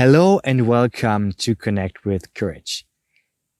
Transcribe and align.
Hello 0.00 0.40
and 0.44 0.66
welcome 0.66 1.30
to 1.32 1.54
Connect 1.54 2.06
with 2.06 2.32
Courage. 2.32 2.86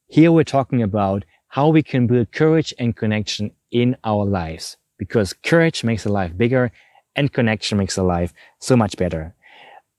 Here 0.07 0.33
we're 0.33 0.43
talking 0.43 0.83
about 0.83 1.27
how 1.49 1.69
we 1.69 1.83
can 1.83 2.07
build 2.07 2.33
courage 2.33 2.73
and 2.79 2.97
connection 2.97 3.51
in 3.71 3.95
our 4.05 4.25
lives 4.25 4.79
because 4.97 5.35
courage 5.35 5.85
makes 5.85 6.07
a 6.07 6.09
life 6.09 6.35
bigger 6.35 6.73
and 7.15 7.31
connection 7.31 7.77
makes 7.77 7.99
a 7.99 8.03
life 8.03 8.33
so 8.59 8.75
much 8.75 8.97
better. 8.97 9.35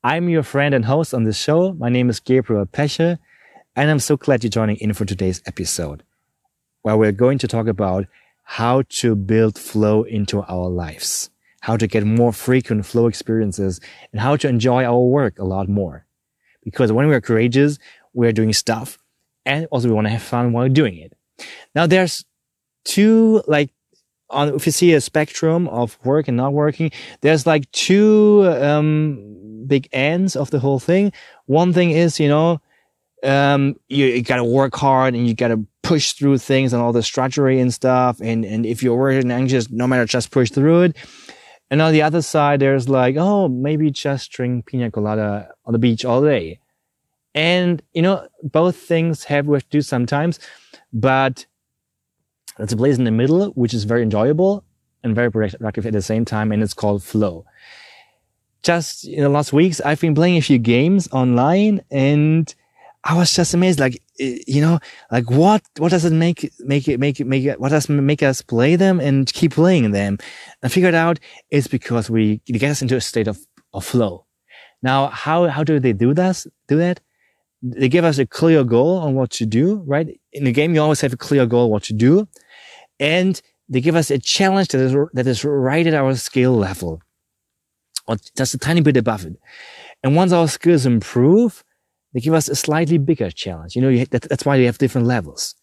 I'm 0.04 0.30
your 0.30 0.42
friend 0.42 0.74
and 0.74 0.86
host 0.86 1.14
on 1.14 1.26
this 1.26 1.38
show. 1.38 1.74
My 1.74 1.90
name 1.90 2.10
is 2.10 2.20
Gabriel 2.20 2.66
Pecher 2.66 3.20
and 3.76 3.92
I'm 3.92 4.00
so 4.00 4.18
glad 4.18 4.44
you're 4.44 4.50
joining 4.50 4.78
in 4.78 4.94
for 4.94 5.06
today's 5.06 5.44
episode 5.46 6.02
where 6.82 6.98
we're 6.98 7.12
going 7.12 7.38
to 7.38 7.48
talk 7.48 7.68
about 7.68 8.08
how 8.42 8.82
to 8.90 9.14
build 9.14 9.60
flow 9.60 10.02
into 10.02 10.42
our 10.42 10.70
lives, 10.70 11.30
how 11.60 11.78
to 11.78 11.86
get 11.86 12.04
more 12.04 12.34
frequent 12.34 12.88
flow 12.88 13.06
experiences 13.06 13.80
and 14.12 14.22
how 14.22 14.36
to 14.38 14.48
enjoy 14.48 14.84
our 14.84 15.02
work 15.02 15.38
a 15.38 15.46
lot 15.46 15.70
more. 15.70 16.08
Because 16.64 16.92
when 16.92 17.08
we're 17.08 17.22
courageous, 17.22 17.78
we're 18.14 18.32
doing 18.32 18.54
stuff 18.54 18.98
and 19.46 19.68
also 19.72 19.88
we 19.88 19.94
want 19.94 20.06
to 20.06 20.12
have 20.12 20.22
fun 20.22 20.54
while 20.54 20.70
doing 20.70 20.98
it. 20.98 21.14
Now 21.76 21.88
there's 21.88 22.26
two, 22.86 23.44
like, 23.48 23.72
on, 24.30 24.56
if 24.56 24.66
you 24.66 24.72
see 24.72 24.94
a 24.94 25.02
spectrum 25.02 25.68
of 25.68 25.98
work 26.06 26.28
and 26.28 26.38
not 26.38 26.54
working, 26.54 26.92
there's 27.22 27.46
like 27.46 27.70
two, 27.72 28.44
um, 28.62 29.66
big 29.68 29.90
ends 29.92 30.36
of 30.36 30.52
the 30.52 30.60
whole 30.60 30.80
thing. 30.80 31.12
One 31.46 31.74
thing 31.74 31.92
is, 31.92 32.20
you 32.20 32.30
know, 32.30 32.62
um, 33.24 33.76
you, 33.90 34.06
you, 34.06 34.22
gotta 34.22 34.44
work 34.44 34.76
hard 34.76 35.14
and 35.14 35.28
you 35.28 35.34
gotta 35.36 35.64
push 35.84 36.14
through 36.14 36.38
things 36.38 36.74
and 36.74 36.82
all 36.82 36.94
the 36.94 37.04
strategy 37.04 37.60
and 37.60 37.74
stuff. 37.74 38.20
And, 38.22 38.46
and 38.46 38.66
if 38.66 38.82
you're 38.82 38.96
worried 38.96 39.22
and 39.24 39.32
anxious, 39.32 39.70
no 39.70 39.86
matter, 39.86 40.06
just 40.06 40.32
push 40.32 40.50
through 40.50 40.84
it. 40.84 40.96
And 41.70 41.82
on 41.82 41.94
the 41.94 42.02
other 42.02 42.22
side, 42.22 42.60
there's 42.60 42.90
like, 42.90 43.16
oh, 43.18 43.48
maybe 43.48 43.92
just 43.92 44.32
drink 44.32 44.66
pina 44.66 44.92
colada 44.92 45.52
on 45.66 45.74
the 45.74 45.80
beach 45.80 46.04
all 46.04 46.22
day. 46.22 46.61
And, 47.34 47.82
you 47.94 48.02
know, 48.02 48.28
both 48.44 48.76
things 48.76 49.24
have 49.26 49.48
work 49.48 49.64
to 49.64 49.70
do 49.70 49.82
sometimes, 49.82 50.40
but 50.92 51.46
there's 52.58 52.74
a 52.74 52.78
place 52.78 52.98
in 52.98 53.06
the 53.06 53.12
middle, 53.12 53.48
which 53.52 53.74
is 53.74 53.86
very 53.86 54.04
enjoyable 54.04 54.64
and 55.04 55.16
very 55.16 55.32
productive 55.32 55.86
at 55.86 55.94
the 55.94 56.02
same 56.02 56.26
time. 56.26 56.52
And 56.52 56.62
it's 56.62 56.74
called 56.74 57.04
flow. 57.04 57.46
Just 58.64 59.06
in 59.06 59.22
the 59.22 59.30
last 59.30 59.54
weeks, 59.54 59.82
I've 59.82 60.02
been 60.02 60.14
playing 60.14 60.38
a 60.38 60.42
few 60.42 60.60
games 60.60 61.08
online 61.12 61.82
and 61.90 62.54
I 63.04 63.18
was 63.18 63.34
just 63.34 63.54
amazed. 63.54 63.80
Like, 63.80 64.02
eh, 64.20 64.40
you 64.46 64.62
know, 64.62 64.80
like 65.12 65.32
what, 65.32 65.64
what 65.78 65.90
does 65.90 66.06
it 66.06 66.14
make, 66.14 66.52
make 66.60 66.88
it, 66.88 67.00
make 67.00 67.20
it, 67.20 67.26
make 67.26 67.46
it, 67.46 67.60
what 67.60 67.70
does 67.70 67.90
make 67.90 68.22
us 68.22 68.42
play 68.42 68.76
them 68.76 69.00
and 69.00 69.32
keep 69.34 69.54
playing 69.54 69.92
them? 69.92 70.20
I 70.62 70.68
figured 70.68 70.94
out 70.94 71.20
it's 71.50 71.68
because 71.68 72.10
we 72.10 72.38
get 72.46 72.70
us 72.70 72.82
into 72.82 72.96
a 72.96 73.02
state 73.02 73.28
of, 73.28 73.40
of 73.74 73.86
flow. 73.86 74.26
Now, 74.84 75.08
how, 75.08 75.48
how 75.48 75.64
do 75.64 75.80
they 75.80 75.94
do 75.94 76.14
this, 76.14 76.46
do 76.68 76.78
that? 76.78 77.00
They 77.62 77.90
give 77.90 78.06
us 78.06 78.18
a 78.18 78.26
clear 78.26 78.64
goal 78.64 78.98
on 78.98 79.14
what 79.14 79.30
to 79.32 79.46
do, 79.46 79.84
right? 79.86 80.20
In 80.34 80.46
the 80.46 80.52
game, 80.52 80.74
you 80.74 80.82
always 80.82 81.02
have 81.02 81.14
a 81.14 81.18
clear 81.18 81.46
goal 81.46 81.70
what 81.70 81.84
to 81.84 81.94
do. 81.94 82.28
And 83.00 83.40
they 83.70 83.82
give 83.82 83.96
us 83.96 84.10
a 84.12 84.20
challenge 84.20 84.70
that 84.70 84.82
is, 84.82 84.96
that 85.14 85.28
is 85.28 85.46
right 85.46 85.86
at 85.86 85.94
our 85.94 86.16
skill 86.16 86.56
level 86.56 87.02
or 88.08 88.18
just 88.36 88.54
a 88.54 88.58
tiny 88.58 88.82
bit 88.82 88.98
above 88.98 89.26
it. 89.26 89.34
And 90.04 90.16
once 90.16 90.32
our 90.32 90.48
skills 90.48 90.86
improve, 90.86 91.64
they 92.14 92.20
give 92.20 92.34
us 92.34 92.50
a 92.50 92.56
slightly 92.56 92.98
bigger 92.98 93.32
challenge. 93.32 93.76
You 93.76 93.82
know, 93.82 93.90
you, 93.90 94.06
that, 94.08 94.24
that's 94.24 94.46
why 94.46 94.58
we 94.58 94.66
have 94.66 94.78
different 94.78 95.08
levels. 95.08 95.56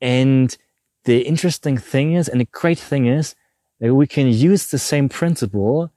And 0.00 0.56
the 1.04 1.22
interesting 1.22 1.78
thing 1.78 2.12
is, 2.12 2.28
and 2.28 2.40
the 2.40 2.48
great 2.52 2.78
thing 2.78 3.06
is 3.06 3.34
that 3.80 3.94
we 3.94 4.06
can 4.06 4.28
use 4.28 4.66
the 4.66 4.78
same 4.78 5.08
principle 5.08 5.90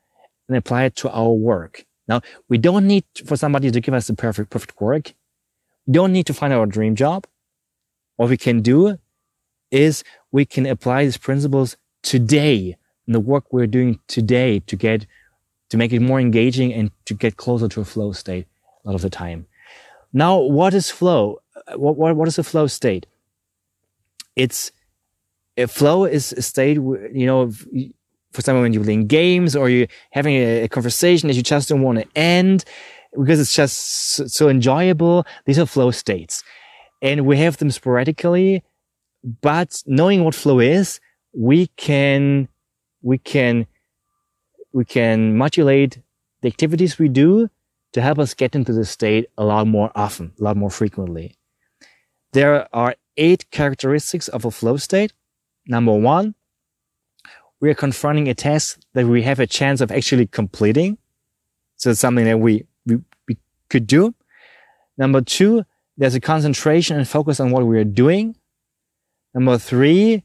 and 0.47 0.57
apply 0.57 0.83
it 0.83 0.95
to 0.97 1.11
our 1.11 1.31
work. 1.31 1.85
Now, 2.09 2.21
we 2.49 2.57
don't 2.57 2.88
need 2.88 3.05
for 3.23 3.38
somebody 3.38 3.69
to 3.69 3.79
give 3.79 3.93
us 3.93 4.07
the 4.07 4.15
perfect, 4.15 4.49
perfect 4.49 4.81
work. 4.81 5.13
We 5.85 5.93
don't 5.93 6.11
need 6.11 6.25
to 6.25 6.33
find 6.33 6.51
our 6.51 6.66
dream 6.66 6.95
job. 6.95 7.27
What 8.16 8.29
we 8.29 8.38
can 8.38 8.61
do 8.61 8.97
is 9.71 10.03
we 10.31 10.43
can 10.43 10.66
apply 10.66 11.06
these 11.06 11.17
principles 11.17 11.78
today 12.01 12.75
in 13.07 13.13
the 13.13 13.19
work 13.19 13.53
we're 13.53 13.67
doing 13.67 14.00
today 14.07 14.59
to 14.61 14.75
get, 14.75 15.06
to 15.69 15.78
make 15.78 15.94
it 15.94 16.00
more 16.00 16.19
engaging 16.19 16.73
and 16.73 16.91
to 17.06 17.13
get 17.13 17.38
closer 17.38 17.67
to 17.69 17.81
a 17.81 17.85
flow 17.85 18.11
state 18.11 18.47
a 18.84 18.88
lot 18.88 18.95
of 18.95 19.01
the 19.01 19.09
time. 19.09 19.45
Now, 20.11 20.39
what 20.39 20.73
is 20.73 20.89
flow? 20.89 21.39
Uh, 21.55 21.78
what, 21.78 21.95
what, 21.95 22.16
what 22.16 22.28
is 22.28 22.39
a 22.39 22.44
flow 22.44 22.66
state? 22.66 23.05
It's 24.35 24.72
a 25.57 25.67
flow 25.67 26.05
is 26.05 26.34
a 26.34 26.41
state, 26.41 26.78
you 26.78 27.25
know, 27.28 27.51
for 28.31 28.40
example, 28.40 28.62
when 28.62 28.73
you're 28.73 28.84
playing 28.84 29.07
games 29.07 29.56
or 29.56 29.69
you're 29.69 29.88
having 30.12 30.35
a, 30.35 30.63
a 30.63 30.67
conversation 30.67 31.28
that 31.28 31.35
you 31.35 31.44
just 31.44 31.69
don't 31.69 31.81
want 31.81 32.00
to 32.00 32.07
end 32.16 32.63
because 33.17 33.40
it's 33.40 33.53
just 33.53 33.78
so, 34.13 34.28
so 34.28 34.50
enjoyable. 34.50 35.25
These 35.45 35.57
are 35.59 35.66
flow 35.66 35.91
states 35.91 36.44
and 37.01 37.25
we 37.25 37.38
have 37.38 37.57
them 37.57 37.72
sporadically, 37.72 38.63
but 39.41 39.81
knowing 39.85 40.23
what 40.23 40.35
flow 40.35 40.59
is, 40.59 41.00
we 41.34 41.67
can, 41.78 42.47
we 43.01 43.17
can, 43.17 43.66
we 44.73 44.85
can 44.85 45.38
modulate 45.38 46.00
the 46.41 46.47
activities 46.47 47.00
we 47.00 47.09
do 47.09 47.50
to 47.94 48.01
help 48.01 48.19
us 48.19 48.34
get 48.34 48.56
into 48.56 48.73
this 48.73 48.90
state 48.90 49.28
a 49.38 49.44
lot 49.44 49.67
more 49.67 49.91
often, 49.96 50.31
a 50.40 50.44
lot 50.44 50.57
more 50.57 50.69
frequently. 50.69 51.35
There 52.34 52.67
are 52.75 52.96
eight 53.17 53.50
characteristics 53.50 54.28
of 54.28 54.46
a 54.46 54.51
flow 54.51 54.78
state. 54.78 55.13
Number 55.66 55.94
one, 55.94 56.35
we 57.59 57.70
are 57.70 57.75
confronting 57.75 58.28
a 58.28 58.34
task 58.34 58.80
that 58.94 59.06
we 59.06 59.24
have 59.24 59.40
a 59.40 59.47
chance 59.47 59.81
of 59.81 59.92
actually 59.92 60.28
completing. 60.28 60.97
So 61.75 61.92
it's 61.92 62.00
something 62.00 62.25
that 62.25 62.40
we, 62.40 62.66
we, 62.86 62.97
we 63.28 63.38
could 63.70 63.88
do. 63.88 64.14
Number 64.97 65.22
two, 65.22 65.66
there's 65.97 66.16
a 66.16 66.20
concentration 66.22 66.97
and 66.97 67.08
focus 67.08 67.40
on 67.40 67.52
what 67.52 67.66
we 67.66 67.78
are 67.78 67.84
doing. 67.84 68.36
Number 69.34 69.58
three, 69.58 70.24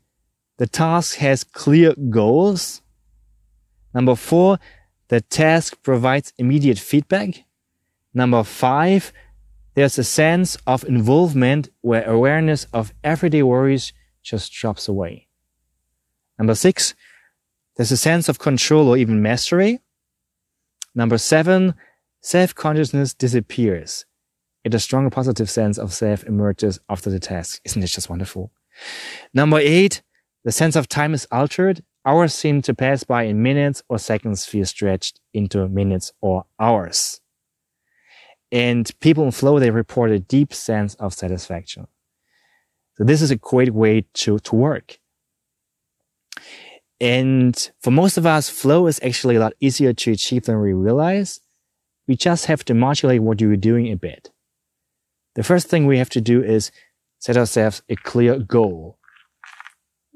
the 0.59 0.67
task 0.67 1.17
has 1.17 1.45
clear 1.45 1.95
goals. 2.11 2.81
Number 3.93 4.15
four, 4.15 4.59
the 5.09 5.21
task 5.21 5.83
provides 5.83 6.33
immediate 6.39 6.79
feedback. 6.79 7.45
Number 8.15 8.45
five, 8.45 9.13
there's 9.75 9.99
a 9.99 10.05
sense 10.05 10.57
of 10.67 10.85
involvement 10.85 11.69
where 11.81 12.09
awareness 12.09 12.67
of 12.73 12.95
everyday 13.03 13.43
worries 13.43 13.93
just 14.23 14.53
drops 14.53 14.87
away. 14.89 15.27
Number 16.39 16.55
six, 16.55 16.95
there's 17.77 17.93
a 17.93 17.97
sense 17.97 18.29
of 18.29 18.39
control 18.39 18.89
or 18.89 18.97
even 18.97 19.23
mastery. 19.23 19.81
Number 20.95 21.19
seven, 21.19 21.75
self-consciousness 22.21 23.15
disappears. 23.15 24.07
It 24.63 24.75
a 24.75 24.79
stronger 24.79 25.11
positive 25.11 25.51
sense 25.51 25.77
of 25.77 25.93
self 25.93 26.25
emerges 26.25 26.79
after 26.89 27.11
the 27.11 27.19
task. 27.19 27.61
Isn't 27.65 27.83
it 27.83 27.89
just 27.89 28.09
wonderful? 28.09 28.53
Number 29.33 29.59
eight, 29.59 30.03
the 30.45 30.53
sense 30.53 30.77
of 30.77 30.89
time 30.89 31.15
is 31.15 31.27
altered. 31.31 31.83
Hours 32.07 32.35
seem 32.35 32.63
to 32.63 32.75
pass 32.75 33.03
by 33.03 33.25
in 33.25 33.43
minutes 33.43 33.83
or 33.89 33.99
seconds 33.99 34.45
feel 34.45 34.67
stretched 34.67 35.21
into 35.33 35.69
minutes 35.69 36.13
or 36.21 36.45
hours. 36.61 37.21
And 38.53 38.91
people 39.01 39.25
in 39.25 39.31
flow, 39.33 39.59
they 39.59 39.71
report 39.71 40.11
a 40.11 40.19
deep 40.19 40.55
sense 40.55 40.95
of 40.97 41.13
satisfaction. 41.13 41.87
So 42.97 43.05
this 43.05 43.21
is 43.21 43.31
a 43.31 43.37
great 43.37 43.75
way 43.75 44.07
to, 44.15 44.39
to 44.39 44.55
work. 44.55 45.01
And 47.01 47.71
for 47.81 47.91
most 47.91 48.17
of 48.17 48.27
us, 48.27 48.49
flow 48.49 48.87
is 48.87 49.01
actually 49.03 49.37
a 49.37 49.41
lot 49.41 49.55
easier 49.61 49.93
to 49.93 50.13
achieve 50.13 50.45
than 50.45 50.61
we 50.61 50.73
realize. 50.73 51.41
We 52.07 52.17
just 52.17 52.47
have 52.47 52.65
to 52.67 52.75
modulate 52.75 53.23
what 53.23 53.41
you're 53.41 53.57
doing 53.57 53.91
a 53.91 53.97
bit. 53.97 54.31
The 55.35 55.43
first 55.43 55.69
thing 55.69 55.87
we 55.87 55.99
have 55.99 56.11
to 56.11 56.21
do 56.21 56.43
is 56.43 56.71
set 57.19 57.37
ourselves 57.37 57.83
a 57.89 57.97
clear 57.97 58.39
goal, 58.39 58.99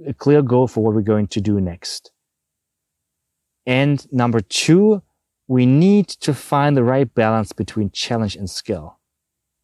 a 0.06 0.14
clear 0.14 0.42
goal 0.42 0.68
for 0.68 0.84
what 0.84 0.94
we're 0.94 1.00
going 1.00 1.26
to 1.28 1.40
do 1.40 1.60
next. 1.60 2.12
And 3.66 4.06
number 4.12 4.40
two, 4.40 5.02
we 5.48 5.66
need 5.66 6.08
to 6.08 6.32
find 6.34 6.76
the 6.76 6.84
right 6.84 7.12
balance 7.12 7.52
between 7.52 7.90
challenge 7.90 8.36
and 8.36 8.48
skill. 8.48 8.98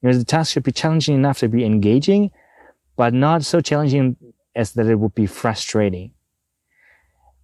You 0.02 0.10
know, 0.10 0.18
the 0.18 0.24
task 0.24 0.52
should 0.52 0.62
be 0.62 0.72
challenging 0.72 1.14
enough 1.14 1.38
to 1.38 1.48
be 1.48 1.64
engaging, 1.64 2.30
but 2.96 3.14
not 3.14 3.44
so 3.44 3.60
challenging 3.60 4.16
as 4.54 4.72
that 4.72 4.86
it 4.86 4.98
would 4.98 5.14
be 5.14 5.26
frustrating. 5.26 6.12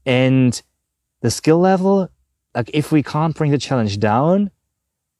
And 0.06 0.60
the 1.20 1.30
skill 1.30 1.58
level, 1.58 2.08
like 2.54 2.70
if 2.72 2.92
we 2.92 3.02
can't 3.02 3.36
bring 3.36 3.50
the 3.50 3.58
challenge 3.58 3.98
down, 3.98 4.50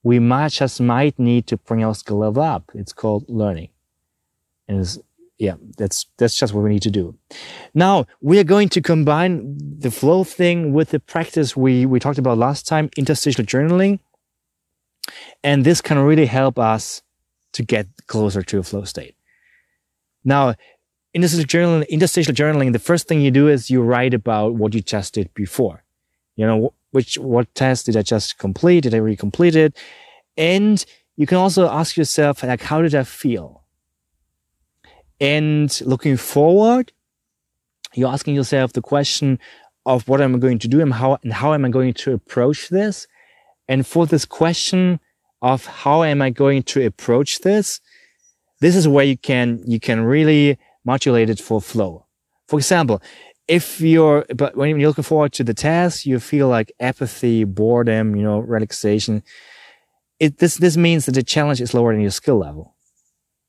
we 0.03 0.19
might 0.19 0.53
just 0.53 0.81
might 0.81 1.19
need 1.19 1.47
to 1.49 1.57
bring 1.57 1.85
our 1.85 1.95
skill 1.95 2.19
level 2.19 2.43
up. 2.43 2.71
It's 2.75 2.93
called 2.93 3.25
learning. 3.29 3.69
And 4.67 4.99
yeah, 5.39 5.57
that's, 5.77 6.07
that's 6.17 6.37
just 6.37 6.55
what 6.55 6.65
we 6.65 6.71
need 6.71 6.83
to 6.83 6.91
do. 6.91 7.17
Now 7.75 8.07
we 8.21 8.39
are 8.39 8.45
going 8.45 8.69
to 8.71 8.81
combine 8.81 9.59
the 9.59 9.91
flow 9.91 10.25
thing 10.25 10.73
with 10.73 10.91
the 10.91 11.01
practice 11.01 11.57
we, 11.57 11.87
we 11.87 12.01
talked 12.01 12.19
about 12.19 12.39
last 12.39 12.67
time, 12.67 12.91
interstitial 12.97 13.45
journaling. 13.45 14.01
And 15.43 15.65
this 15.65 15.81
can 15.81 15.99
really 15.99 16.27
help 16.27 16.59
us 16.59 17.03
to 17.53 17.63
get 17.63 17.87
closer 18.07 18.43
to 18.43 18.59
a 18.59 18.63
flow 18.63 18.85
state. 18.85 19.17
Now, 20.25 20.55
interstitial 21.15 21.47
journaling, 21.47 21.89
interstitial 21.89 22.35
journaling, 22.35 22.73
the 22.73 22.79
first 22.79 23.09
thing 23.09 23.21
you 23.21 23.31
do 23.31 23.49
is 23.49 23.71
you 23.71 23.83
write 23.83 24.15
about 24.15 24.55
what 24.55 24.75
you 24.75 24.81
just 24.81 25.15
did 25.15 25.33
before. 25.35 25.83
You 26.37 26.47
know, 26.47 26.75
which, 26.93 27.19
what 27.19 27.53
test 27.55 27.87
did 27.87 27.97
I 27.97 28.03
just 28.03 28.39
complete? 28.39 28.83
Did 28.83 28.95
I 28.95 28.99
really 28.99 29.17
complete 29.17 29.57
it? 29.57 29.77
And 30.37 30.85
you 31.17 31.27
can 31.27 31.37
also 31.37 31.69
ask 31.69 31.97
yourself, 31.97 32.43
like, 32.43 32.63
how 32.63 32.83
did 32.83 32.95
I 32.95 33.05
feel? 33.05 33.63
And 35.21 35.79
looking 35.83 36.17
forward, 36.17 36.93
you're 37.95 38.11
asking 38.11 38.35
yourself 38.35 38.73
the 38.73 38.81
question 38.81 39.39
of 39.85 40.09
what 40.09 40.21
am 40.21 40.35
I 40.35 40.39
going 40.39 40.59
to 40.61 40.69
do 40.69 40.81
and 40.81 40.93
how, 40.95 41.19
and 41.23 41.33
how 41.33 41.53
am 41.53 41.65
I 41.65 41.69
going 41.69 41.93
to 41.95 42.13
approach 42.13 42.69
this? 42.69 43.07
And 43.69 43.87
for 43.87 44.07
this 44.07 44.25
question 44.25 45.01
of 45.43 45.67
how 45.67 46.03
am 46.05 46.23
I 46.23 46.31
going 46.31 46.63
to 46.65 46.85
approach 46.85 47.41
this, 47.41 47.81
this 48.61 48.77
is 48.77 48.87
where 48.87 49.05
you 49.05 49.17
can, 49.17 49.63
you 49.67 49.81
can 49.81 50.01
really 50.03 50.59
modulate 50.85 51.31
it 51.31 51.41
for 51.41 51.61
flow. 51.61 52.07
For 52.49 52.59
example, 52.59 53.03
if 53.49 53.81
you're, 53.81 54.25
but 54.35 54.57
when 54.57 54.79
you're 54.79 54.89
looking 54.89 55.05
forward 55.05 55.33
to 55.35 55.45
the 55.45 55.55
task, 55.55 56.07
you 56.07 56.21
feel 56.21 56.49
like 56.49 56.73
apathy, 56.81 57.45
boredom, 57.45 58.15
you 58.17 58.23
know, 58.23 58.39
relaxation. 58.39 59.23
It, 60.19 60.39
this, 60.39 60.57
this 60.57 60.77
means 60.77 61.07
that 61.07 61.13
the 61.13 61.23
challenge 61.23 61.61
is 61.61 61.75
lower 61.75 61.93
than 61.93 62.01
your 62.01 62.11
skill 62.11 62.39
level. 62.39 62.77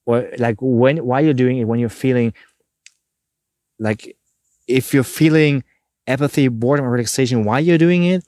Or 0.06 0.30
like 0.38 0.58
when, 0.60 0.98
why 1.06 1.20
you're 1.20 1.34
doing 1.34 1.58
it, 1.58 1.66
when 1.66 1.80
you're 1.80 1.90
feeling 1.90 2.34
like, 3.80 4.18
if 4.68 4.94
you're 4.94 5.04
feeling 5.04 5.64
apathy, 6.08 6.48
boredom, 6.48 6.86
or 6.86 6.92
relaxation 6.92 7.44
while 7.44 7.60
you're 7.60 7.78
doing 7.78 8.04
it, 8.06 8.24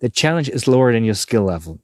the 0.00 0.08
challenge 0.08 0.48
is 0.48 0.68
lower 0.68 0.92
than 0.92 1.04
your 1.04 1.14
skill 1.14 1.44
level. 1.44 1.80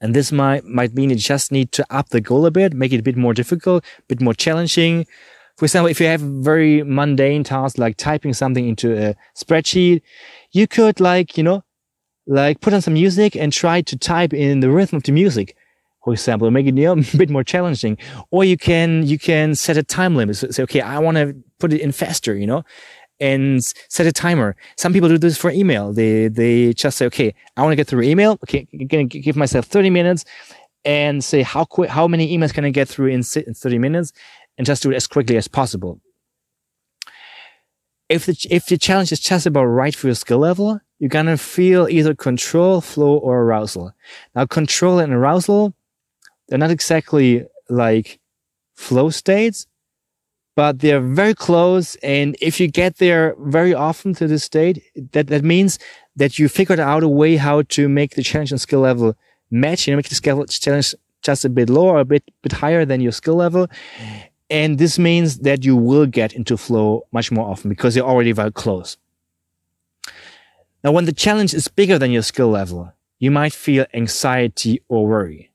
And 0.00 0.14
this 0.14 0.32
might, 0.32 0.64
might 0.64 0.94
mean 0.94 1.10
you 1.10 1.16
just 1.16 1.52
need 1.52 1.72
to 1.72 1.86
up 1.90 2.10
the 2.10 2.20
goal 2.20 2.46
a 2.46 2.50
bit, 2.50 2.74
make 2.74 2.92
it 2.92 3.00
a 3.00 3.02
bit 3.02 3.16
more 3.16 3.32
difficult, 3.32 3.84
a 3.98 4.02
bit 4.08 4.20
more 4.20 4.34
challenging. 4.34 5.06
For 5.56 5.64
example, 5.64 5.88
if 5.88 6.00
you 6.00 6.06
have 6.06 6.20
very 6.20 6.82
mundane 6.82 7.44
tasks 7.44 7.78
like 7.78 7.96
typing 7.96 8.34
something 8.34 8.68
into 8.68 8.92
a 8.96 9.14
spreadsheet, 9.36 10.02
you 10.52 10.66
could 10.66 11.00
like, 11.00 11.38
you 11.38 11.44
know, 11.44 11.62
like 12.26 12.60
put 12.60 12.74
on 12.74 12.80
some 12.80 12.94
music 12.94 13.36
and 13.36 13.52
try 13.52 13.80
to 13.82 13.96
type 13.96 14.34
in 14.34 14.60
the 14.60 14.70
rhythm 14.70 14.96
of 14.96 15.04
the 15.04 15.12
music. 15.12 15.56
For 16.04 16.12
example, 16.12 16.50
make 16.50 16.66
it 16.66 16.76
you 16.76 16.84
know, 16.84 16.92
a 17.14 17.16
bit 17.16 17.30
more 17.30 17.44
challenging. 17.44 17.96
Or 18.30 18.44
you 18.44 18.56
can, 18.56 19.06
you 19.06 19.18
can 19.18 19.54
set 19.54 19.76
a 19.76 19.82
time 19.82 20.16
limit. 20.16 20.36
So 20.36 20.50
say, 20.50 20.62
okay, 20.64 20.80
I 20.80 20.98
want 20.98 21.16
to 21.16 21.36
put 21.58 21.72
it 21.72 21.80
in 21.80 21.92
faster, 21.92 22.36
you 22.36 22.46
know, 22.46 22.64
and 23.20 23.62
set 23.88 24.06
a 24.06 24.12
timer. 24.12 24.56
Some 24.76 24.92
people 24.92 25.08
do 25.08 25.18
this 25.18 25.36
for 25.36 25.50
email. 25.50 25.92
They 25.92 26.28
they 26.28 26.72
just 26.72 26.98
say, 26.98 27.06
okay, 27.06 27.34
I 27.56 27.62
want 27.62 27.72
to 27.72 27.76
get 27.76 27.86
through 27.86 28.02
email. 28.02 28.32
Okay, 28.44 28.66
I'm 28.72 28.86
gonna 28.86 29.04
give 29.04 29.36
myself 29.36 29.66
30 29.66 29.90
minutes 29.90 30.24
and 30.84 31.24
say 31.24 31.42
how 31.42 31.64
quick, 31.64 31.90
how 31.90 32.06
many 32.06 32.36
emails 32.36 32.52
can 32.52 32.64
I 32.64 32.70
get 32.70 32.88
through 32.88 33.08
in, 33.08 33.22
in 33.46 33.54
30 33.54 33.78
minutes, 33.78 34.12
and 34.58 34.66
just 34.66 34.82
do 34.82 34.90
it 34.90 34.96
as 34.96 35.06
quickly 35.06 35.36
as 35.36 35.48
possible. 35.48 36.00
If 38.08 38.26
the 38.26 38.36
if 38.50 38.66
the 38.66 38.76
challenge 38.76 39.12
is 39.12 39.20
just 39.20 39.46
about 39.46 39.64
right 39.64 39.94
for 39.94 40.08
your 40.08 40.14
skill 40.14 40.38
level, 40.38 40.80
you're 40.98 41.08
gonna 41.08 41.38
feel 41.38 41.88
either 41.88 42.14
control, 42.14 42.80
flow, 42.80 43.16
or 43.16 43.42
arousal. 43.42 43.92
Now, 44.34 44.46
control 44.46 44.98
and 44.98 45.12
arousal, 45.12 45.74
they're 46.48 46.58
not 46.58 46.70
exactly 46.70 47.44
like 47.68 48.20
flow 48.74 49.08
states, 49.10 49.66
but 50.54 50.80
they're 50.80 51.00
very 51.00 51.34
close. 51.34 51.96
And 51.96 52.36
if 52.40 52.60
you 52.60 52.68
get 52.68 52.98
there 52.98 53.34
very 53.38 53.74
often 53.74 54.14
to 54.14 54.26
this 54.26 54.44
state, 54.44 54.82
that, 55.12 55.26
that 55.28 55.44
means 55.44 55.78
that 56.16 56.38
you 56.38 56.48
figured 56.48 56.80
out 56.80 57.02
a 57.02 57.08
way 57.08 57.36
how 57.36 57.62
to 57.62 57.88
make 57.88 58.14
the 58.14 58.22
challenge 58.22 58.52
and 58.52 58.60
skill 58.60 58.80
level 58.80 59.16
match, 59.50 59.86
you 59.86 59.92
know, 59.92 59.96
make 59.96 60.08
the 60.08 60.14
skill 60.14 60.44
challenge 60.46 60.94
just 61.22 61.44
a 61.44 61.48
bit 61.48 61.70
lower, 61.70 62.00
a 62.00 62.04
bit, 62.04 62.22
bit 62.42 62.52
higher 62.52 62.84
than 62.84 63.00
your 63.00 63.12
skill 63.12 63.34
level. 63.34 63.66
And 64.50 64.78
this 64.78 64.98
means 64.98 65.38
that 65.38 65.64
you 65.64 65.76
will 65.76 66.06
get 66.06 66.32
into 66.34 66.56
flow 66.56 67.06
much 67.12 67.32
more 67.32 67.48
often 67.48 67.70
because 67.70 67.96
you're 67.96 68.06
already 68.06 68.32
very 68.32 68.52
close. 68.52 68.96
Now, 70.84 70.92
when 70.92 71.06
the 71.06 71.12
challenge 71.12 71.54
is 71.54 71.66
bigger 71.66 71.98
than 71.98 72.10
your 72.10 72.22
skill 72.22 72.50
level, 72.50 72.92
you 73.18 73.30
might 73.30 73.54
feel 73.54 73.86
anxiety 73.94 74.82
or 74.88 75.06
worry. 75.06 75.50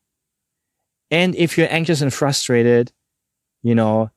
And 1.11 1.35
if 1.35 1.57
you're 1.57 1.71
anxious 1.71 2.01
and 2.01 2.13
frustrated, 2.13 2.91
you 3.61 3.75
know, 3.75 4.09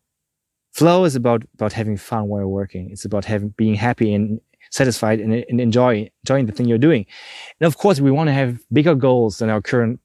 flow 0.72 1.04
is 1.04 1.14
about 1.14 1.42
about 1.54 1.72
having 1.72 1.96
fun 1.96 2.28
while 2.28 2.46
working. 2.46 2.90
It's 2.90 3.04
about 3.04 3.24
having 3.24 3.50
being 3.50 3.74
happy 3.74 4.12
and 4.14 4.40
satisfied 4.70 5.20
and, 5.20 5.32
and 5.32 5.60
enjoy 5.60 6.10
enjoying 6.24 6.46
the 6.46 6.52
thing 6.52 6.66
you're 6.66 6.78
doing. 6.78 7.06
And 7.60 7.66
of 7.66 7.78
course, 7.78 8.00
we 8.00 8.10
want 8.10 8.28
to 8.28 8.32
have 8.32 8.58
bigger 8.72 8.94
goals 8.94 9.38
than 9.38 9.50
our 9.50 9.60
current 9.60 10.00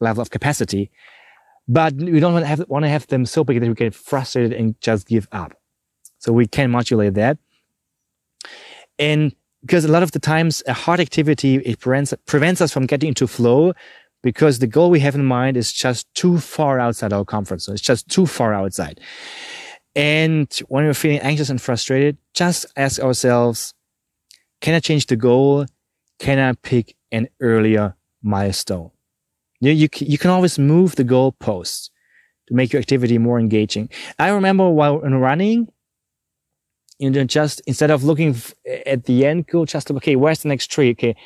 level 0.00 0.22
of 0.22 0.30
capacity, 0.30 0.90
but 1.68 1.94
we 1.94 2.20
don't 2.20 2.32
want 2.32 2.44
to 2.44 2.48
have 2.48 2.64
want 2.68 2.84
to 2.84 2.88
have 2.88 3.06
them 3.08 3.26
so 3.26 3.44
big 3.44 3.60
that 3.60 3.68
we 3.68 3.74
get 3.74 3.94
frustrated 3.94 4.52
and 4.52 4.80
just 4.80 5.06
give 5.06 5.28
up. 5.32 5.52
So 6.18 6.32
we 6.32 6.46
can 6.46 6.70
modulate 6.70 7.14
that. 7.14 7.38
And 8.98 9.34
because 9.62 9.84
a 9.84 9.88
lot 9.88 10.02
of 10.02 10.12
the 10.12 10.18
times 10.18 10.62
a 10.66 10.72
hard 10.72 11.00
activity 11.00 11.56
it 11.56 11.80
prevents 11.80 12.14
prevents 12.26 12.60
us 12.60 12.72
from 12.72 12.86
getting 12.86 13.08
into 13.08 13.26
flow 13.26 13.72
because 14.22 14.60
the 14.60 14.66
goal 14.66 14.90
we 14.90 15.00
have 15.00 15.16
in 15.16 15.24
mind 15.24 15.56
is 15.56 15.72
just 15.72 16.12
too 16.14 16.38
far 16.38 16.78
outside 16.78 17.12
our 17.12 17.24
comfort 17.24 17.60
zone. 17.60 17.74
It's 17.74 17.82
just 17.82 18.08
too 18.08 18.26
far 18.26 18.54
outside. 18.54 19.00
And 19.94 20.50
when 20.68 20.84
we're 20.84 20.94
feeling 20.94 21.20
anxious 21.20 21.50
and 21.50 21.60
frustrated, 21.60 22.16
just 22.34 22.66
ask 22.76 23.00
ourselves, 23.00 23.74
can 24.60 24.74
I 24.74 24.80
change 24.80 25.06
the 25.06 25.16
goal? 25.16 25.66
Can 26.18 26.38
I 26.38 26.54
pick 26.54 26.94
an 27.10 27.28
earlier 27.40 27.94
milestone? 28.22 28.90
You, 29.60 29.72
you, 29.72 29.88
you 29.98 30.18
can 30.18 30.30
always 30.30 30.58
move 30.58 30.96
the 30.96 31.04
goal 31.04 31.32
post 31.32 31.90
to 32.48 32.54
make 32.54 32.72
your 32.72 32.80
activity 32.80 33.18
more 33.18 33.38
engaging. 33.38 33.90
I 34.18 34.30
remember 34.30 34.68
while 34.70 34.98
running, 35.00 35.68
you 36.98 37.10
know, 37.10 37.24
just 37.24 37.60
instead 37.66 37.90
of 37.90 38.02
looking 38.02 38.34
at 38.86 39.04
the 39.04 39.26
end 39.26 39.46
goal, 39.46 39.66
just 39.66 39.90
okay, 39.90 40.16
where's 40.16 40.42
the 40.42 40.48
next 40.48 40.68
tree? 40.68 40.90
Okay, 40.92 41.16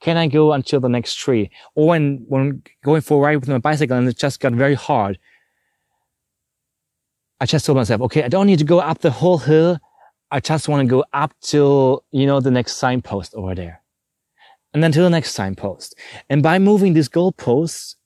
can 0.00 0.16
I 0.16 0.26
go 0.26 0.52
until 0.52 0.80
the 0.80 0.88
next 0.88 1.14
tree? 1.14 1.50
Or 1.74 1.88
when, 1.88 2.24
when 2.28 2.62
going 2.84 3.02
for 3.02 3.18
a 3.18 3.20
ride 3.20 3.36
with 3.36 3.48
my 3.48 3.58
bicycle 3.58 3.96
and 3.96 4.08
it 4.08 4.18
just 4.18 4.40
got 4.40 4.52
very 4.52 4.74
hard, 4.74 5.18
I 7.40 7.46
just 7.46 7.66
told 7.66 7.76
myself, 7.76 8.00
okay, 8.02 8.22
I 8.22 8.28
don't 8.28 8.46
need 8.46 8.58
to 8.60 8.64
go 8.64 8.78
up 8.78 9.00
the 9.00 9.10
whole 9.10 9.38
hill. 9.38 9.78
I 10.30 10.40
just 10.40 10.68
want 10.68 10.86
to 10.86 10.90
go 10.90 11.04
up 11.12 11.32
till, 11.40 12.04
you 12.10 12.26
know, 12.26 12.40
the 12.40 12.50
next 12.50 12.76
signpost 12.76 13.34
over 13.34 13.54
there. 13.54 13.82
And 14.72 14.82
then 14.82 14.92
to 14.92 15.00
the 15.00 15.10
next 15.10 15.32
signpost. 15.32 15.94
And 16.28 16.42
by 16.42 16.58
moving 16.58 16.94
these 16.94 17.08
goalposts, 17.08 17.96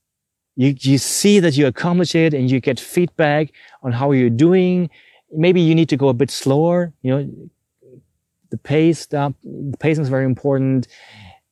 you, 0.56 0.74
you 0.78 0.98
see 0.98 1.40
that 1.40 1.56
you 1.56 1.66
accomplish 1.66 2.14
it 2.14 2.34
and 2.34 2.50
you 2.50 2.60
get 2.60 2.78
feedback 2.78 3.52
on 3.82 3.92
how 3.92 4.12
you're 4.12 4.30
doing. 4.30 4.90
Maybe 5.32 5.60
you 5.60 5.74
need 5.74 5.88
to 5.88 5.96
go 5.96 6.08
a 6.08 6.14
bit 6.14 6.30
slower, 6.30 6.92
you 7.02 7.10
know, 7.10 7.30
the 8.50 8.58
pace, 8.58 9.06
the, 9.06 9.32
the 9.44 9.76
pacing 9.78 10.02
is 10.02 10.08
very 10.08 10.24
important. 10.24 10.88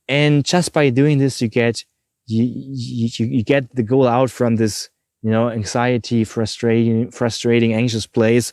And 0.09 0.45
just 0.45 0.73
by 0.73 0.91
doing 0.91 1.19
this, 1.19 1.41
you 1.41 1.49
get, 1.49 1.85
you, 2.27 2.45
you, 2.45 3.27
you 3.27 3.45
get 3.45 3.75
the 3.75 3.83
goal 3.83 4.07
out 4.07 4.31
from 4.31 4.57
this 4.57 4.91
you 5.23 5.31
know, 5.31 5.51
anxiety, 5.51 6.25
frustrating, 6.25 7.11
frustrating, 7.11 7.73
anxious 7.73 8.07
place 8.07 8.53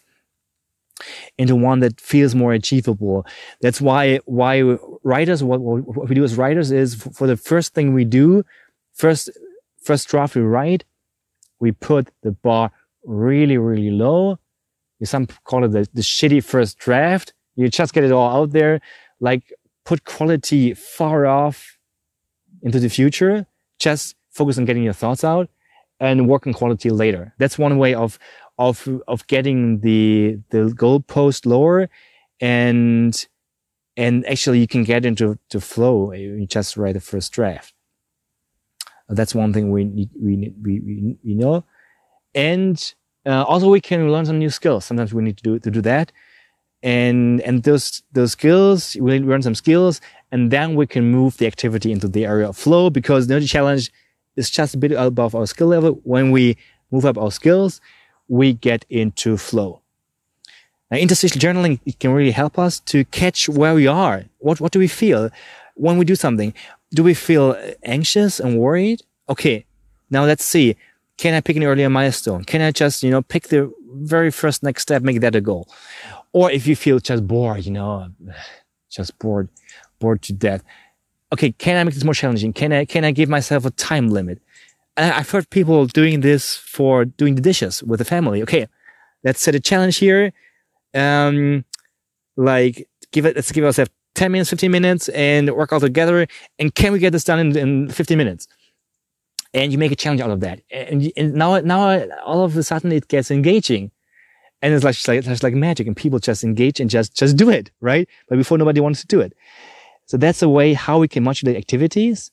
into 1.37 1.55
one 1.55 1.79
that 1.81 1.99
feels 1.99 2.33
more 2.33 2.53
achievable. 2.53 3.25
That's 3.61 3.81
why, 3.81 4.17
why 4.25 4.77
writers, 5.03 5.43
what, 5.43 5.59
what 5.59 6.09
we 6.09 6.15
do 6.15 6.23
as 6.23 6.35
writers 6.35 6.71
is 6.71 6.95
for 6.95 7.27
the 7.27 7.37
first 7.37 7.73
thing 7.73 7.93
we 7.93 8.05
do, 8.05 8.43
first, 8.93 9.29
first 9.81 10.07
draft 10.07 10.35
we 10.35 10.41
write, 10.41 10.85
we 11.59 11.71
put 11.71 12.09
the 12.23 12.31
bar 12.31 12.71
really, 13.03 13.57
really 13.57 13.91
low. 13.91 14.39
Some 15.03 15.27
call 15.43 15.65
it 15.65 15.71
the, 15.71 15.87
the 15.93 16.01
shitty 16.01 16.43
first 16.43 16.79
draft. 16.79 17.33
You 17.55 17.69
just 17.69 17.93
get 17.93 18.03
it 18.03 18.11
all 18.11 18.41
out 18.41 18.51
there, 18.51 18.81
like 19.19 19.53
put 19.83 20.03
quality 20.03 20.73
far 20.73 21.27
off 21.27 21.77
into 22.63 22.79
the 22.79 22.89
future. 22.89 23.45
Just 23.77 24.15
focus 24.31 24.57
on 24.57 24.65
getting 24.65 24.83
your 24.83 24.93
thoughts 24.93 25.23
out 25.23 25.49
and 25.99 26.27
work 26.27 26.45
on 26.47 26.53
quality 26.53 26.89
later. 26.89 27.33
That's 27.37 27.57
one 27.57 27.77
way 27.77 27.93
of 27.93 28.19
of 28.57 28.87
of 29.07 29.27
getting 29.27 29.79
the 29.79 30.39
the 30.49 30.73
goalpost 30.75 31.45
lower 31.45 31.89
and 32.39 33.27
and 33.97 34.25
actually 34.27 34.59
you 34.59 34.67
can 34.67 34.83
get 34.83 35.05
into 35.05 35.37
to 35.49 35.59
flow 35.59 36.11
you 36.13 36.45
just 36.47 36.77
write 36.77 36.93
the 36.93 37.01
first 37.01 37.31
draft. 37.31 37.73
That's 39.09 39.35
one 39.35 39.53
thing 39.53 39.71
we 39.71 39.85
need 39.85 40.09
we 40.19 40.53
we, 40.63 40.79
we, 40.79 41.17
we 41.23 41.33
know. 41.35 41.63
And 42.33 42.93
uh, 43.25 43.43
also 43.43 43.69
we 43.69 43.81
can 43.81 44.11
learn 44.11 44.25
some 44.25 44.39
new 44.39 44.49
skills. 44.49 44.85
Sometimes 44.85 45.13
we 45.13 45.23
need 45.23 45.37
to 45.37 45.43
do 45.43 45.59
to 45.59 45.71
do 45.71 45.81
that. 45.81 46.11
And 46.83 47.41
and 47.41 47.63
those 47.63 48.03
those 48.11 48.33
skills 48.33 48.95
we 48.99 49.19
learn 49.19 49.41
some 49.41 49.55
skills 49.55 50.01
and 50.31 50.51
then 50.51 50.75
we 50.75 50.87
can 50.87 51.11
move 51.11 51.37
the 51.37 51.47
activity 51.47 51.91
into 51.91 52.07
the 52.07 52.25
area 52.25 52.49
of 52.49 52.57
flow 52.57 52.89
because 52.89 53.27
the 53.27 53.41
challenge 53.41 53.91
is 54.35 54.49
just 54.49 54.75
a 54.75 54.77
bit 54.77 54.91
above 54.91 55.35
our 55.35 55.47
skill 55.47 55.67
level. 55.67 55.99
When 56.03 56.31
we 56.31 56.57
move 56.91 57.05
up 57.05 57.17
our 57.17 57.31
skills, 57.31 57.81
we 58.27 58.53
get 58.53 58.85
into 58.89 59.37
flow. 59.37 59.81
Now, 60.91 60.97
interstitial 60.97 61.41
journaling 61.41 61.79
it 61.85 61.99
can 61.99 62.11
really 62.11 62.31
help 62.31 62.59
us 62.59 62.79
to 62.81 63.05
catch 63.05 63.49
where 63.49 63.73
we 63.73 63.87
are. 63.87 64.25
What, 64.39 64.61
what 64.61 64.71
do 64.71 64.79
we 64.79 64.87
feel 64.87 65.29
when 65.75 65.97
we 65.97 66.05
do 66.05 66.15
something? 66.15 66.53
Do 66.93 67.03
we 67.03 67.13
feel 67.13 67.57
anxious 67.83 68.39
and 68.39 68.59
worried? 68.59 69.03
Okay. 69.27 69.65
Now 70.09 70.25
let's 70.25 70.45
see. 70.45 70.75
Can 71.17 71.33
I 71.33 71.41
pick 71.41 71.55
an 71.57 71.63
earlier 71.63 71.89
milestone? 71.89 72.43
Can 72.43 72.61
I 72.61 72.71
just, 72.71 73.01
you 73.01 73.09
know, 73.09 73.21
pick 73.21 73.47
the 73.47 73.73
very 73.93 74.29
first 74.29 74.63
next 74.63 74.83
step, 74.83 75.01
make 75.01 75.21
that 75.21 75.35
a 75.35 75.41
goal? 75.41 75.67
Or 76.33 76.51
if 76.51 76.67
you 76.67 76.75
feel 76.75 76.99
just 76.99 77.25
bored, 77.25 77.65
you 77.65 77.71
know, 77.71 78.09
just 78.89 79.17
bored, 79.17 79.49
bored 79.99 80.21
to 80.23 80.33
death 80.33 80.63
okay, 81.33 81.51
can 81.51 81.77
I 81.77 81.83
make 81.83 81.93
this 81.93 82.03
more 82.03 82.13
challenging? 82.13 82.53
Can 82.53 82.71
I, 82.71 82.85
can 82.85 83.03
I 83.03 83.11
give 83.11 83.29
myself 83.29 83.65
a 83.65 83.71
time 83.71 84.09
limit? 84.09 84.41
I've 84.97 85.29
heard 85.29 85.49
people 85.49 85.87
doing 85.87 86.21
this 86.21 86.55
for 86.55 87.05
doing 87.05 87.35
the 87.35 87.41
dishes 87.41 87.83
with 87.83 87.99
the 87.99 88.05
family. 88.05 88.41
Okay, 88.43 88.67
let's 89.23 89.41
set 89.41 89.55
a 89.55 89.59
challenge 89.59 89.97
here. 89.97 90.31
Um, 90.93 91.65
like 92.37 92.87
give 93.11 93.25
it, 93.25 93.35
let's 93.35 93.51
give 93.51 93.65
ourselves 93.65 93.91
10 94.15 94.31
minutes, 94.31 94.49
15 94.49 94.71
minutes 94.71 95.09
and 95.09 95.53
work 95.53 95.73
all 95.73 95.79
together. 95.79 96.27
And 96.59 96.73
can 96.73 96.93
we 96.93 96.99
get 96.99 97.11
this 97.11 97.23
done 97.23 97.39
in, 97.39 97.57
in 97.57 97.89
15 97.89 98.17
minutes? 98.17 98.47
And 99.53 99.71
you 99.71 99.77
make 99.77 99.91
a 99.91 99.95
challenge 99.95 100.21
out 100.21 100.31
of 100.31 100.39
that. 100.41 100.61
And, 100.71 101.11
and 101.15 101.33
now, 101.33 101.59
now 101.59 102.05
all 102.25 102.43
of 102.43 102.55
a 102.57 102.63
sudden 102.63 102.91
it 102.91 103.07
gets 103.07 103.31
engaging. 103.31 103.91
And 104.61 104.73
it's 104.73 104.83
like, 104.83 104.95
it's 104.95 105.07
like, 105.07 105.25
it's 105.25 105.43
like 105.43 105.53
magic 105.53 105.87
and 105.87 105.95
people 105.95 106.19
just 106.19 106.43
engage 106.43 106.79
and 106.79 106.89
just, 106.89 107.15
just 107.15 107.35
do 107.35 107.49
it, 107.49 107.71
right? 107.81 108.07
But 108.29 108.37
before 108.37 108.57
nobody 108.57 108.79
wants 108.79 109.01
to 109.01 109.07
do 109.07 109.19
it. 109.19 109.33
So 110.05 110.17
that's 110.17 110.41
a 110.41 110.49
way 110.49 110.73
how 110.73 110.99
we 110.99 111.07
can 111.07 111.23
modulate 111.23 111.57
activities. 111.57 112.31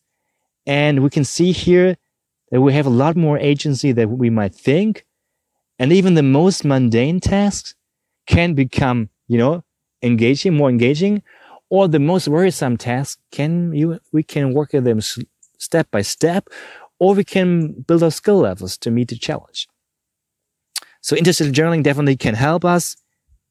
And 0.67 1.03
we 1.03 1.11
can 1.11 1.25
see 1.25 1.53
here 1.53 1.97
that 2.51 2.61
we 2.61 2.73
have 2.75 2.87
a 2.87 2.91
lot 2.91 3.17
more 3.17 3.39
agency 3.39 3.93
than 3.93 4.19
we 4.19 4.31
might 4.31 4.55
think. 4.55 5.07
And 5.79 5.93
even 5.93 6.15
the 6.15 6.23
most 6.23 6.65
mundane 6.65 7.19
tasks 7.21 7.75
can 8.27 8.55
become, 8.55 9.09
you 9.27 9.39
know, 9.39 9.65
engaging, 10.03 10.55
more 10.55 10.69
engaging, 10.69 11.23
or 11.71 11.89
the 11.89 11.99
most 11.99 12.29
worrisome 12.29 12.77
tasks 12.77 13.21
can 13.31 13.73
you, 13.73 13.99
we 14.13 14.23
can 14.23 14.53
work 14.53 14.75
at 14.75 14.85
them 14.85 15.01
step 15.59 15.91
by 15.91 16.03
step, 16.03 16.49
or 17.01 17.15
we 17.15 17.25
can 17.25 17.73
build 17.73 18.03
our 18.03 18.11
skill 18.11 18.39
levels 18.39 18.77
to 18.79 18.91
meet 18.91 19.09
the 19.09 19.17
challenge. 19.17 19.67
So 21.01 21.17
interstitial 21.17 21.53
journaling 21.53 21.83
definitely 21.83 22.17
can 22.17 22.35
help 22.35 22.65
us. 22.65 22.97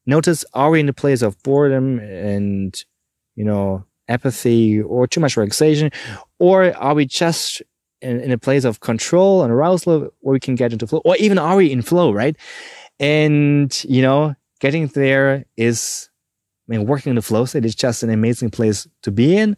Notice, 0.05 0.45
are 0.53 0.69
we 0.69 0.79
in 0.79 0.85
the 0.85 0.93
place 0.93 1.21
of 1.21 1.41
boredom 1.43 1.99
and, 1.99 2.81
you 3.35 3.43
know, 3.43 3.85
apathy 4.11 4.81
or 4.81 5.07
too 5.07 5.19
much 5.19 5.37
relaxation? 5.37 5.91
Or 6.39 6.75
are 6.77 6.93
we 6.93 7.05
just 7.05 7.61
in, 8.01 8.19
in 8.19 8.31
a 8.31 8.37
place 8.37 8.63
of 8.63 8.79
control 8.79 9.43
and 9.43 9.51
arousal 9.51 10.11
where 10.19 10.33
we 10.33 10.39
can 10.39 10.55
get 10.55 10.73
into 10.73 10.87
flow? 10.87 11.01
Or 11.05 11.15
even 11.17 11.37
are 11.37 11.55
we 11.55 11.71
in 11.71 11.81
flow, 11.81 12.11
right? 12.11 12.35
And, 12.99 13.83
you 13.85 14.01
know, 14.01 14.35
getting 14.59 14.87
there 14.87 15.45
is, 15.57 16.09
I 16.67 16.71
mean, 16.71 16.85
working 16.85 17.11
in 17.11 17.15
the 17.15 17.21
flow 17.21 17.45
state 17.45 17.65
is 17.65 17.75
just 17.75 18.03
an 18.03 18.09
amazing 18.09 18.51
place 18.51 18.87
to 19.03 19.11
be 19.11 19.37
in. 19.37 19.57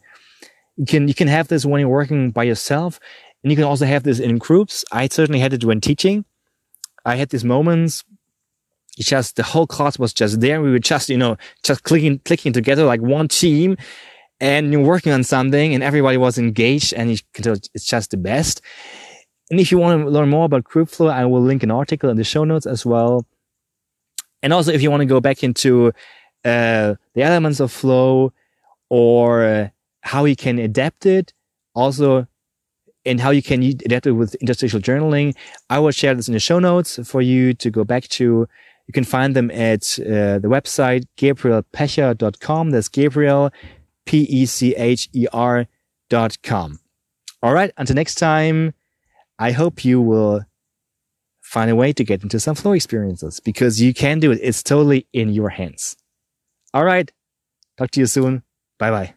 You 0.77 0.85
can, 0.85 1.07
you 1.07 1.13
can 1.13 1.27
have 1.27 1.47
this 1.49 1.65
when 1.65 1.79
you're 1.81 1.89
working 1.89 2.31
by 2.31 2.43
yourself 2.43 2.99
and 3.43 3.51
you 3.51 3.55
can 3.55 3.65
also 3.65 3.85
have 3.85 4.03
this 4.03 4.19
in 4.19 4.37
groups. 4.37 4.85
I 4.91 5.07
certainly 5.07 5.39
had 5.39 5.53
it 5.53 5.65
when 5.65 5.81
teaching. 5.81 6.25
I 7.05 7.17
had 7.17 7.29
these 7.29 7.43
moments 7.43 8.05
it's 8.97 9.07
just 9.07 9.35
the 9.35 9.43
whole 9.43 9.67
class 9.67 9.97
was 9.97 10.13
just 10.13 10.39
there. 10.39 10.61
We 10.61 10.71
were 10.71 10.79
just, 10.79 11.09
you 11.09 11.17
know, 11.17 11.37
just 11.63 11.83
clicking, 11.83 12.19
clicking 12.19 12.53
together 12.53 12.85
like 12.85 13.01
one 13.01 13.27
team 13.27 13.77
and 14.43 14.73
you're 14.73 14.83
working 14.83 15.13
on 15.13 15.23
something 15.23 15.73
and 15.73 15.81
everybody 15.81 16.17
was 16.17 16.37
engaged 16.37 16.93
and 16.93 17.09
it's 17.09 17.85
just 17.85 18.11
the 18.11 18.17
best. 18.17 18.61
And 19.49 19.57
if 19.57 19.71
you 19.71 19.77
want 19.77 20.03
to 20.03 20.09
learn 20.09 20.29
more 20.29 20.43
about 20.43 20.65
group 20.65 20.89
flow, 20.89 21.07
I 21.07 21.23
will 21.25 21.41
link 21.41 21.63
an 21.63 21.71
article 21.71 22.09
in 22.09 22.17
the 22.17 22.25
show 22.25 22.43
notes 22.43 22.65
as 22.65 22.85
well. 22.85 23.25
And 24.41 24.51
also, 24.51 24.73
if 24.73 24.81
you 24.81 24.91
want 24.91 24.99
to 24.99 25.05
go 25.05 25.21
back 25.21 25.45
into 25.45 25.93
uh, 26.43 26.95
the 27.13 27.23
elements 27.23 27.61
of 27.61 27.71
flow 27.71 28.33
or 28.89 29.45
uh, 29.45 29.69
how 30.01 30.25
you 30.25 30.35
can 30.35 30.59
adapt 30.59 31.05
it, 31.05 31.31
also 31.73 32.27
and 33.05 33.21
how 33.21 33.29
you 33.29 33.41
can 33.41 33.63
adapt 33.63 34.07
it 34.07 34.11
with 34.11 34.35
interstitial 34.35 34.81
journaling. 34.81 35.35
I 35.69 35.79
will 35.79 35.91
share 35.91 36.15
this 36.15 36.27
in 36.27 36.33
the 36.33 36.39
show 36.39 36.59
notes 36.59 36.99
for 37.05 37.21
you 37.21 37.53
to 37.53 37.69
go 37.69 37.85
back 37.85 38.09
to. 38.09 38.47
You 38.87 38.93
can 38.93 39.05
find 39.05 39.33
them 39.35 39.49
at 39.51 39.97
uh, 39.99 40.39
the 40.39 40.49
website 40.49 41.05
gabrielpecher.com. 41.17 42.71
That's 42.71 42.89
Gabriel, 42.89 43.51
P-E-C-H-E-R 44.05 45.67
dot 46.09 46.37
com. 46.43 46.79
All 47.41 47.53
right. 47.53 47.71
Until 47.77 47.95
next 47.95 48.15
time, 48.15 48.73
I 49.39 49.51
hope 49.51 49.83
you 49.83 50.01
will 50.01 50.43
find 51.41 51.69
a 51.69 51.75
way 51.75 51.93
to 51.93 52.03
get 52.03 52.23
into 52.23 52.39
some 52.39 52.55
flow 52.55 52.73
experiences 52.73 53.39
because 53.39 53.81
you 53.81 53.93
can 53.93 54.19
do 54.19 54.31
it. 54.31 54.39
It's 54.41 54.63
totally 54.63 55.07
in 55.13 55.29
your 55.29 55.49
hands. 55.49 55.95
All 56.73 56.85
right. 56.85 57.11
Talk 57.77 57.91
to 57.91 57.99
you 57.99 58.05
soon. 58.05 58.43
Bye 58.79 58.91
bye. 58.91 59.13